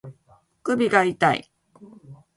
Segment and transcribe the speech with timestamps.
[0.63, 1.51] 首が痛い